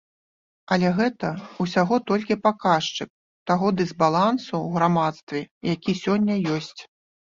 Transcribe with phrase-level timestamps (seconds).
[0.75, 1.29] Але гэта
[1.65, 3.09] ўсяго толькі паказчык
[3.51, 5.39] таго дысбалансу ў грамадстве,
[5.75, 6.79] які сёння ёсць.